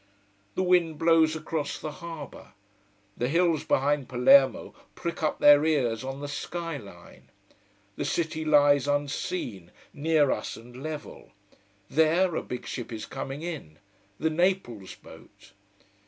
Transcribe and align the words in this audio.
The 0.55 0.63
wind 0.63 0.97
blows 0.97 1.35
across 1.35 1.77
the 1.77 1.91
harbour. 2.01 2.53
The 3.15 3.27
hills 3.27 3.63
behind 3.63 4.09
Palermo 4.09 4.73
prick 4.95 5.21
up 5.21 5.37
their 5.37 5.63
ears 5.63 6.03
on 6.03 6.21
the 6.21 6.27
sky 6.27 6.75
line. 6.77 7.29
The 7.97 8.05
city 8.05 8.43
lies 8.43 8.87
unseen, 8.87 9.69
near 9.93 10.31
us 10.31 10.55
and 10.57 10.81
level. 10.81 11.33
There 11.87 12.35
a 12.35 12.41
big 12.41 12.65
ship 12.65 12.91
is 12.91 13.05
coming 13.05 13.43
in: 13.43 13.77
the 14.19 14.31
Naples 14.31 14.95
boat. 14.95 15.51